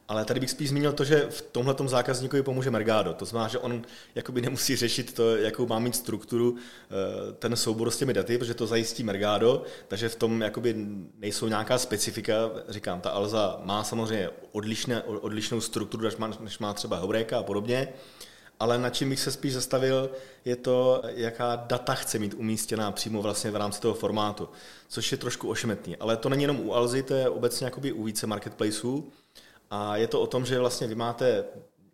Ale 0.07 0.25
tady 0.25 0.39
bych 0.39 0.49
spíš 0.51 0.69
zmínil 0.69 0.93
to, 0.93 1.03
že 1.03 1.27
v 1.29 1.41
tomhle 1.41 1.75
zákazníkovi 1.85 2.43
pomůže 2.43 2.71
Mergado. 2.71 3.13
To 3.13 3.25
znamená, 3.25 3.47
že 3.47 3.57
on 3.57 3.81
jakoby 4.15 4.41
nemusí 4.41 4.75
řešit 4.75 5.13
to, 5.13 5.37
jakou 5.37 5.67
má 5.67 5.79
mít 5.79 5.95
strukturu 5.95 6.55
eh, 6.57 7.33
ten 7.33 7.55
soubor 7.55 7.91
s 7.91 7.97
těmi 7.97 8.13
daty, 8.13 8.37
protože 8.37 8.53
to 8.53 8.67
zajistí 8.67 9.03
Mergado, 9.03 9.63
takže 9.87 10.09
v 10.09 10.15
tom 10.15 10.41
jakoby 10.41 10.75
nejsou 11.19 11.47
nějaká 11.47 11.77
specifika. 11.77 12.33
Říkám, 12.69 13.01
ta 13.01 13.09
Alza 13.09 13.61
má 13.63 13.83
samozřejmě 13.83 14.29
odlišné, 14.51 15.03
odlišnou 15.03 15.61
strukturu, 15.61 16.03
než 16.03 16.15
má, 16.15 16.31
než 16.39 16.59
má 16.59 16.73
třeba 16.73 16.97
Heureka 16.97 17.39
a 17.39 17.43
podobně, 17.43 17.93
ale 18.63 18.77
na 18.77 18.89
čím 18.89 19.09
bych 19.09 19.19
se 19.19 19.31
spíš 19.31 19.53
zastavil, 19.53 20.09
je 20.45 20.55
to, 20.55 21.01
jaká 21.15 21.55
data 21.55 21.93
chce 21.93 22.19
mít 22.19 22.33
umístěná 22.33 22.91
přímo 22.91 23.21
vlastně 23.21 23.51
v 23.51 23.55
rámci 23.55 23.81
toho 23.81 23.93
formátu, 23.93 24.49
což 24.87 25.11
je 25.11 25.17
trošku 25.17 25.49
ošemetný. 25.49 25.97
Ale 25.97 26.17
to 26.17 26.29
není 26.29 26.41
jenom 26.41 26.59
u 26.59 26.73
Alzy, 26.73 27.03
to 27.03 27.13
je 27.13 27.29
obecně 27.29 27.65
jakoby 27.65 27.91
u 27.91 28.03
více 28.03 28.27
marketplaceů 28.27 29.11
a 29.69 29.97
je 29.97 30.07
to 30.07 30.21
o 30.21 30.27
tom, 30.27 30.45
že 30.45 30.59
vlastně 30.59 30.87
vy 30.87 30.95
máte 30.95 31.45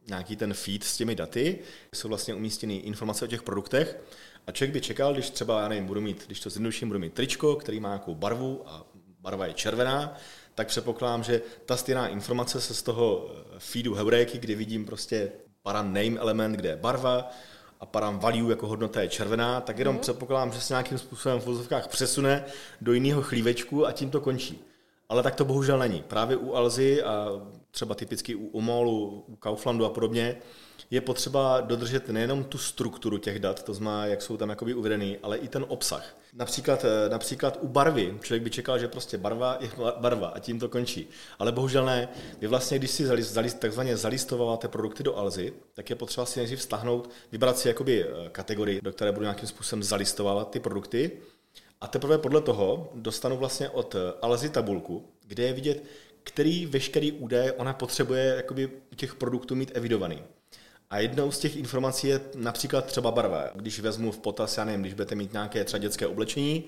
nějaký 0.07 0.35
ten 0.35 0.53
feed 0.53 0.83
s 0.83 0.97
těmi 0.97 1.15
daty, 1.15 1.59
jsou 1.95 2.07
vlastně 2.07 2.33
umístěny 2.33 2.75
informace 2.75 3.25
o 3.25 3.27
těch 3.27 3.43
produktech 3.43 3.99
a 4.47 4.51
člověk 4.51 4.73
by 4.73 4.81
čekal, 4.81 5.13
když 5.13 5.29
třeba, 5.29 5.61
já 5.61 5.67
nevím, 5.67 5.85
budu 5.85 6.01
mít, 6.01 6.23
když 6.25 6.39
to 6.39 6.49
zjednoduším, 6.49 6.87
budu 6.87 6.99
mít 6.99 7.13
tričko, 7.13 7.55
který 7.55 7.79
má 7.79 7.89
nějakou 7.89 8.15
barvu 8.15 8.61
a 8.65 8.85
barva 9.19 9.45
je 9.45 9.53
červená, 9.53 10.17
tak 10.55 10.67
předpokládám, 10.67 11.23
že 11.23 11.41
ta 11.65 11.77
stejná 11.77 12.07
informace 12.07 12.61
se 12.61 12.73
z 12.73 12.81
toho 12.81 13.35
feedu 13.57 13.93
Heuréky, 13.93 14.37
kdy 14.37 14.55
vidím 14.55 14.85
prostě 14.85 15.31
param 15.69 15.93
name 15.93 16.17
element, 16.19 16.55
kde 16.55 16.69
je 16.69 16.75
barva 16.75 17.31
a 17.79 17.85
param 17.85 18.19
value 18.19 18.49
jako 18.49 18.67
hodnota 18.67 19.01
je 19.01 19.07
červená, 19.07 19.61
tak 19.61 19.77
jenom 19.77 19.95
mm. 19.95 20.01
předpokládám, 20.01 20.51
že 20.51 20.61
se 20.61 20.73
nějakým 20.73 20.97
způsobem 20.97 21.39
v 21.39 21.45
vozovkách 21.45 21.87
přesune 21.87 22.45
do 22.81 22.93
jiného 22.93 23.21
chlívečku 23.21 23.87
a 23.87 23.91
tím 23.91 24.09
to 24.09 24.21
končí. 24.21 24.59
Ale 25.09 25.23
tak 25.23 25.35
to 25.35 25.45
bohužel 25.45 25.79
není. 25.79 26.03
Právě 26.07 26.37
u 26.37 26.53
Alzy 26.53 27.03
a 27.03 27.27
třeba 27.71 27.95
typicky 27.95 28.35
u 28.35 28.47
Umolu, 28.47 29.23
u 29.27 29.35
Kauflandu 29.35 29.85
a 29.85 29.89
podobně, 29.89 30.35
je 30.91 31.01
potřeba 31.01 31.61
dodržet 31.61 32.09
nejenom 32.09 32.43
tu 32.43 32.57
strukturu 32.57 33.17
těch 33.17 33.39
dat, 33.39 33.63
to 33.63 33.73
znamená, 33.73 34.05
jak 34.05 34.21
jsou 34.21 34.37
tam 34.37 34.49
jakoby 34.49 34.73
uvedený, 34.73 35.17
ale 35.23 35.37
i 35.37 35.47
ten 35.47 35.65
obsah. 35.67 36.17
Například, 36.33 36.85
eh, 36.85 37.09
například 37.09 37.57
u 37.61 37.67
barvy. 37.67 38.17
Člověk 38.21 38.43
by 38.43 38.49
čekal, 38.49 38.79
že 38.79 38.87
prostě 38.87 39.17
barva 39.17 39.57
je 39.59 39.71
barva 39.99 40.27
a 40.27 40.39
tím 40.39 40.59
to 40.59 40.69
končí. 40.69 41.09
Ale 41.39 41.51
bohužel 41.51 41.85
ne. 41.85 42.09
Vy 42.41 42.47
vlastně, 42.47 42.79
když 42.79 42.91
si 42.91 43.05
zalist, 43.05 43.33
zalist, 43.33 43.59
takzvaně 43.59 43.97
zalistováváte 43.97 44.67
produkty 44.67 45.03
do 45.03 45.17
Alzy, 45.17 45.53
tak 45.73 45.89
je 45.89 45.95
potřeba 45.95 46.25
si 46.25 46.39
nejdřív 46.39 46.61
stáhnout, 46.61 47.09
vybrat 47.31 47.57
si 47.57 47.67
jakoby 47.67 48.05
eh, 48.05 48.29
kategorii, 48.29 48.81
do 48.81 48.91
které 48.91 49.11
budu 49.11 49.23
nějakým 49.23 49.47
způsobem 49.49 49.83
zalistovávat 49.83 50.49
ty 50.49 50.59
produkty. 50.59 51.11
A 51.81 51.87
teprve 51.87 52.17
podle 52.17 52.41
toho 52.41 52.91
dostanu 52.95 53.37
vlastně 53.37 53.69
od 53.69 53.95
eh, 53.95 53.99
Alzy 54.21 54.49
tabulku, 54.49 55.05
kde 55.27 55.43
je 55.43 55.53
vidět, 55.53 55.83
který 56.23 56.65
veškerý 56.65 57.11
údaje 57.11 57.53
ona 57.53 57.73
potřebuje 57.73 58.33
jakoby 58.35 58.69
těch 58.95 59.15
produktů 59.15 59.55
mít 59.55 59.71
evidovaný. 59.73 60.23
A 60.89 60.99
jednou 60.99 61.31
z 61.31 61.39
těch 61.39 61.55
informací 61.55 62.07
je 62.07 62.21
například 62.35 62.85
třeba 62.85 63.11
barva. 63.11 63.49
Když 63.55 63.79
vezmu 63.79 64.11
v 64.11 64.19
potaz, 64.19 64.57
já 64.57 64.65
nevím, 64.65 64.81
když 64.81 64.93
budete 64.93 65.15
mít 65.15 65.33
nějaké 65.33 65.63
třeba 65.63 65.77
dětské 65.79 66.07
oblečení, 66.07 66.63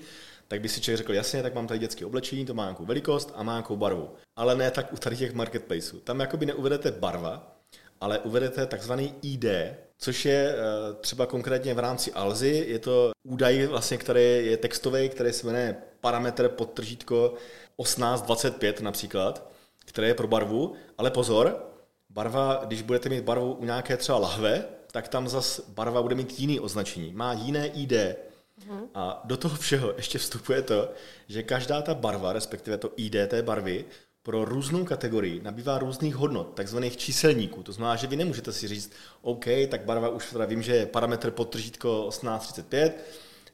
tak 0.48 0.60
by 0.60 0.68
si 0.68 0.80
člověk 0.80 0.98
řekl, 0.98 1.14
jasně, 1.14 1.42
tak 1.42 1.54
mám 1.54 1.66
tady 1.66 1.80
dětské 1.80 2.06
oblečení, 2.06 2.46
to 2.46 2.54
má 2.54 2.62
nějakou 2.64 2.84
velikost 2.84 3.32
a 3.34 3.42
má 3.42 3.52
nějakou 3.52 3.76
barvu. 3.76 4.10
Ale 4.36 4.56
ne 4.56 4.70
tak 4.70 4.92
u 4.92 4.96
tady 4.96 5.16
těch 5.16 5.34
marketplaceů. 5.34 6.00
Tam 6.00 6.20
jakoby 6.20 6.46
neuvedete 6.46 6.90
barva, 6.90 7.56
ale 8.00 8.18
uvedete 8.18 8.66
takzvaný 8.66 9.14
ID, 9.22 9.44
což 9.98 10.24
je 10.24 10.54
eh, 10.54 10.94
třeba 11.00 11.26
konkrétně 11.26 11.74
v 11.74 11.78
rámci 11.78 12.12
Alzy, 12.12 12.64
je 12.68 12.78
to 12.78 13.12
údaj, 13.28 13.66
vlastně, 13.66 13.96
který 13.96 14.46
je 14.46 14.56
textový, 14.56 15.08
který 15.08 15.32
se 15.32 15.46
jmenuje 15.46 15.76
parametr 16.00 16.48
podtržítko 16.48 17.34
1825 17.82 18.80
například, 18.80 19.50
které 19.84 20.06
je 20.06 20.14
pro 20.14 20.28
barvu, 20.28 20.72
ale 20.98 21.10
pozor, 21.10 21.71
Barva, 22.12 22.62
když 22.66 22.82
budete 22.82 23.08
mít 23.08 23.24
barvu 23.24 23.52
u 23.52 23.64
nějaké 23.64 23.96
třeba 23.96 24.18
lahve, 24.18 24.64
tak 24.90 25.08
tam 25.08 25.28
zas 25.28 25.60
barva 25.68 26.02
bude 26.02 26.14
mít 26.14 26.40
jiný 26.40 26.60
označení, 26.60 27.12
má 27.12 27.32
jiné 27.32 27.66
ID. 27.66 27.92
Uh-huh. 27.92 28.88
A 28.94 29.22
do 29.24 29.36
toho 29.36 29.56
všeho 29.56 29.92
ještě 29.96 30.18
vstupuje 30.18 30.62
to, 30.62 30.88
že 31.28 31.42
každá 31.42 31.82
ta 31.82 31.94
barva, 31.94 32.32
respektive 32.32 32.78
to 32.78 32.92
ID 32.96 33.16
té 33.28 33.42
barvy, 33.42 33.84
pro 34.22 34.44
různou 34.44 34.84
kategorii 34.84 35.42
nabývá 35.42 35.78
různých 35.78 36.16
hodnot, 36.16 36.54
takzvaných 36.54 36.96
číselníků. 36.96 37.62
To 37.62 37.72
znamená, 37.72 37.96
že 37.96 38.06
vy 38.06 38.16
nemůžete 38.16 38.52
si 38.52 38.68
říct, 38.68 38.92
OK, 39.22 39.44
tak 39.68 39.84
barva 39.84 40.08
už 40.08 40.30
teda 40.30 40.44
vím, 40.44 40.62
že 40.62 40.76
je 40.76 40.86
parametr 40.86 41.30
podtržítko 41.30 42.06
1835, 42.08 43.04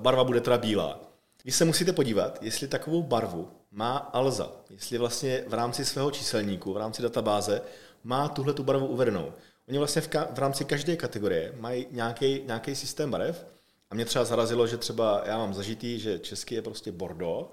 barva 0.00 0.24
bude 0.24 0.40
teda 0.40 0.58
bílá. 0.58 1.00
Vy 1.44 1.52
se 1.52 1.64
musíte 1.64 1.92
podívat, 1.92 2.38
jestli 2.42 2.68
takovou 2.68 3.02
barvu 3.02 3.48
má 3.70 3.96
Alza, 3.96 4.52
jestli 4.70 4.98
vlastně 4.98 5.44
v 5.46 5.54
rámci 5.54 5.84
svého 5.84 6.10
číselníku, 6.10 6.72
v 6.72 6.76
rámci 6.76 7.02
databáze 7.02 7.62
má 8.04 8.28
tuhle 8.28 8.52
tu 8.52 8.62
barvu 8.62 8.86
uvedenou. 8.86 9.32
Oni 9.68 9.78
vlastně 9.78 10.02
v, 10.02 10.08
ka- 10.08 10.34
v 10.34 10.38
rámci 10.38 10.64
každé 10.64 10.96
kategorie 10.96 11.54
mají 11.56 11.86
nějaký 12.46 12.74
systém 12.74 13.10
barev 13.10 13.46
a 13.90 13.94
mě 13.94 14.04
třeba 14.04 14.24
zarazilo, 14.24 14.66
že 14.66 14.76
třeba 14.76 15.22
já 15.26 15.38
mám 15.38 15.54
zažitý, 15.54 15.98
že 15.98 16.18
český 16.18 16.54
je 16.54 16.62
prostě 16.62 16.92
Bordeaux, 16.92 17.48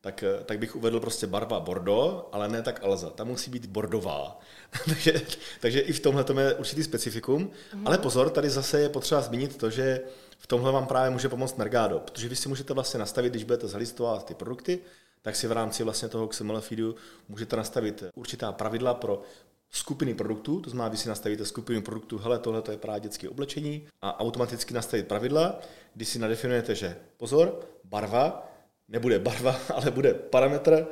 tak, 0.00 0.24
tak 0.44 0.58
bych 0.58 0.76
uvedl 0.76 1.00
prostě 1.00 1.26
barva 1.26 1.60
Bordeaux, 1.60 2.24
ale 2.32 2.48
ne 2.48 2.62
tak 2.62 2.84
Alza. 2.84 3.10
Ta 3.10 3.24
musí 3.24 3.50
být 3.50 3.66
bordová. 3.66 4.38
takže, 4.84 5.22
takže 5.60 5.80
i 5.80 5.92
v 5.92 6.00
tomhle 6.00 6.24
je 6.42 6.54
určitý 6.54 6.84
specifikum. 6.84 7.50
Mm. 7.74 7.86
Ale 7.86 7.98
pozor, 7.98 8.30
tady 8.30 8.50
zase 8.50 8.80
je 8.80 8.88
potřeba 8.88 9.20
zmínit 9.20 9.56
to, 9.56 9.70
že 9.70 10.00
v 10.38 10.46
tomhle 10.46 10.72
vám 10.72 10.86
právě 10.86 11.10
může 11.10 11.28
pomoct 11.28 11.56
Mergado, 11.56 11.98
protože 11.98 12.28
vy 12.28 12.36
si 12.36 12.48
můžete 12.48 12.74
vlastně 12.74 13.00
nastavit, 13.00 13.30
když 13.30 13.44
budete 13.44 13.68
zalistovat 13.68 14.26
ty 14.26 14.34
produkty, 14.34 14.78
tak 15.22 15.36
si 15.36 15.46
v 15.46 15.52
rámci 15.52 15.82
vlastně 15.82 16.08
toho 16.08 16.28
XML 16.28 16.60
feedu 16.60 16.94
můžete 17.28 17.56
nastavit 17.56 18.04
určitá 18.14 18.52
pravidla 18.52 18.94
pro 18.94 19.22
skupiny 19.70 20.14
produktů, 20.14 20.60
to 20.60 20.70
znamená, 20.70 20.88
vy 20.88 20.96
si 20.96 21.08
nastavíte 21.08 21.44
skupinu 21.44 21.82
produktů, 21.82 22.18
hele, 22.18 22.38
tohle 22.38 22.62
to 22.62 22.70
je 22.70 22.76
právě 22.76 23.00
dětské 23.00 23.28
oblečení 23.28 23.86
a 24.02 24.20
automaticky 24.20 24.74
nastavit 24.74 25.08
pravidla, 25.08 25.60
kdy 25.94 26.04
si 26.04 26.18
nadefinujete, 26.18 26.74
že 26.74 26.96
pozor, 27.16 27.60
barva, 27.84 28.52
nebude 28.88 29.18
barva, 29.18 29.56
ale 29.74 29.90
bude 29.90 30.14
parametr 30.14 30.86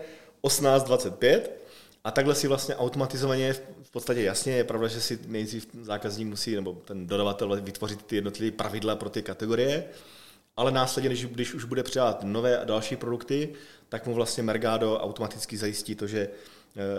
1825 0.47 1.65
A 2.05 2.11
takhle 2.11 2.35
si 2.35 2.49
vlastně 2.49 2.77
automatizovaně 2.77 3.53
v 3.83 3.91
podstatě 3.91 4.23
jasně 4.23 4.53
je 4.53 4.65
pravda, 4.65 4.89
že 4.89 5.01
si 5.01 5.19
nejdřív 5.27 5.69
zákazník 5.83 6.29
musí, 6.29 6.55
nebo 6.55 6.73
ten 6.73 7.07
dodavatel 7.07 7.61
vytvořit 7.61 8.03
ty 8.03 8.17
jednotlivé 8.17 8.57
pravidla 8.57 8.97
pro 8.97 9.11
ty 9.11 9.23
kategorie, 9.23 9.85
ale 10.57 10.71
následně, 10.71 11.09
když, 11.09 11.27
když 11.27 11.55
už 11.55 11.65
bude 11.65 11.83
přidávat 11.83 12.23
nové 12.23 12.59
a 12.59 12.65
další 12.65 12.97
produkty, 12.97 13.55
tak 13.89 14.07
mu 14.07 14.15
vlastně 14.15 14.43
Mergado 14.43 14.99
automaticky 14.99 15.57
zajistí 15.57 15.95
to, 15.95 16.07
že 16.07 16.29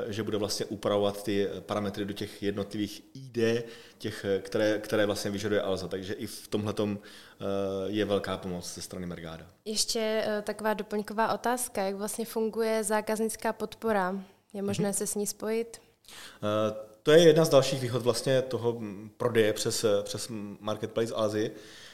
že 0.08 0.24
bude 0.24 0.38
vlastně 0.38 0.65
upravovat 0.65 1.24
ty 1.24 1.48
parametry 1.60 2.05
do 2.05 2.13
těch 2.13 2.44
jednotlivých 2.44 3.03
ID, 3.13 3.65
těch, 3.98 4.25
eh, 4.25 4.39
které, 4.39 4.79
které 4.79 5.05
vlastně 5.05 5.32
vyžaduje 5.32 5.62
Alza. 5.62 5.88
Takže 5.88 6.13
i 6.13 6.27
v 6.27 6.48
tomhle 6.48 6.74
eh, 6.79 7.46
je 7.86 8.05
velká 8.05 8.38
pomoc 8.38 8.75
ze 8.75 8.82
strany 8.82 9.05
Mergáda. 9.05 9.46
Ještě 9.65 10.25
taková 10.44 10.74
doplňková 10.74 11.34
otázka, 11.34 11.84
jak 11.84 11.96
vlastně 11.96 12.25
funguje 12.25 12.84
zákaznická 12.84 13.53
podpora? 13.53 14.24
Je 14.53 14.62
možné 14.62 14.89
mm-hmm. 14.89 14.94
se 14.94 15.08
s 15.08 15.15
ní 15.15 15.27
spojit? 15.27 15.82
To 17.03 17.12
je 17.12 17.24
jedna 17.27 17.46
z 17.46 17.50
dalších 17.50 17.82
výhod 17.82 18.01
vlastně 18.01 18.41
toho 18.41 18.82
prodeje 19.17 19.53
přes, 19.53 19.86
přes 20.03 20.27
Marketplace 20.60 21.13
Alzy, 21.13 21.51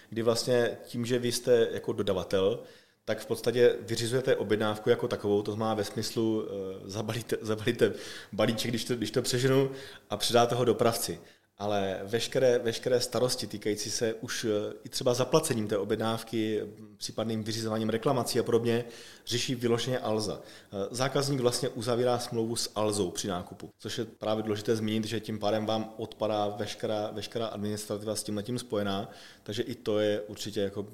kdy 0.09 0.21
vlastně 0.21 0.77
tím, 0.83 1.05
že 1.05 1.19
vy 1.19 1.31
jste 1.31 1.67
jako 1.71 1.93
dodavatel, 1.93 2.63
tak 3.11 3.19
v 3.19 3.25
podstatě 3.25 3.75
vyřizujete 3.81 4.35
objednávku 4.35 4.89
jako 4.89 5.07
takovou, 5.07 5.41
to 5.41 5.51
znamená 5.51 5.73
ve 5.73 5.83
smyslu 5.83 6.41
uh, 6.41 6.47
zabalíte, 6.89 7.37
zabalíte 7.41 7.93
balíček, 8.33 8.71
když 8.71 8.85
to, 8.85 8.95
když 8.95 9.11
to 9.11 9.21
přeženu, 9.21 9.71
a 10.09 10.17
předáte 10.17 10.55
ho 10.55 10.65
dopravci. 10.65 11.19
Ale 11.57 11.99
veškeré, 12.03 12.59
veškeré 12.59 13.01
starosti 13.01 13.47
týkající 13.47 13.91
se 13.91 14.13
už 14.13 14.43
uh, 14.43 14.51
i 14.83 14.89
třeba 14.89 15.13
zaplacením 15.13 15.67
té 15.67 15.77
objednávky, 15.77 16.61
případným 16.97 17.43
vyřizováním 17.43 17.89
reklamací 17.89 18.39
a 18.39 18.43
podobně, 18.43 18.85
řeší 19.25 19.55
vyloženě 19.55 19.99
Alza. 19.99 20.35
Uh, 20.37 20.79
zákazník 20.91 21.39
vlastně 21.39 21.69
uzavírá 21.69 22.19
smlouvu 22.19 22.55
s 22.55 22.71
Alzou 22.75 23.11
při 23.11 23.27
nákupu, 23.27 23.69
což 23.79 23.97
je 23.97 24.05
právě 24.05 24.43
důležité 24.43 24.75
zmínit, 24.75 25.05
že 25.05 25.19
tím 25.19 25.39
pádem 25.39 25.65
vám 25.65 25.93
odpadá 25.97 26.47
veškerá, 26.47 27.11
veškerá 27.13 27.47
administrativa 27.47 28.15
s 28.15 28.23
tím 28.23 28.41
tím 28.43 28.59
spojená, 28.59 29.09
takže 29.43 29.63
i 29.63 29.75
to 29.75 29.99
je 29.99 30.21
určitě 30.21 30.61
jako 30.61 30.87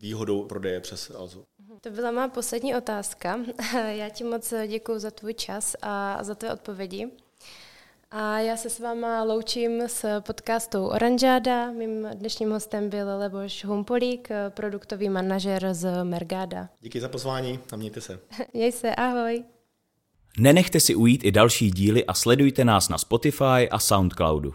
výhodou 0.00 0.44
prodeje 0.44 0.80
přes 0.80 1.10
Alzu. 1.10 1.44
To 1.80 1.90
byla 1.90 2.10
má 2.10 2.28
poslední 2.28 2.76
otázka. 2.76 3.40
Já 3.88 4.08
ti 4.08 4.24
moc 4.24 4.54
děkuji 4.66 4.98
za 4.98 5.10
tvůj 5.10 5.34
čas 5.34 5.76
a 5.82 6.24
za 6.24 6.34
tvé 6.34 6.52
odpovědi. 6.52 7.08
A 8.10 8.38
já 8.38 8.56
se 8.56 8.70
s 8.70 8.80
váma 8.80 9.22
loučím 9.22 9.80
s 9.80 10.20
podcastou 10.20 10.86
Oranžáda. 10.86 11.70
Mým 11.70 12.08
dnešním 12.14 12.50
hostem 12.50 12.90
byl 12.90 13.18
Leboš 13.18 13.64
Humpolík, 13.64 14.28
produktový 14.48 15.08
manažer 15.08 15.74
z 15.74 16.04
Mergáda. 16.04 16.68
Díky 16.80 17.00
za 17.00 17.08
pozvání 17.08 17.60
a 17.72 17.76
mějte 17.76 18.00
se. 18.00 18.20
Měj 18.54 18.72
se, 18.72 18.94
ahoj. 18.94 19.44
Nenechte 20.38 20.80
si 20.80 20.94
ujít 20.94 21.24
i 21.24 21.32
další 21.32 21.70
díly 21.70 22.06
a 22.06 22.14
sledujte 22.14 22.64
nás 22.64 22.88
na 22.88 22.98
Spotify 22.98 23.68
a 23.70 23.78
Soundcloudu. 23.78 24.54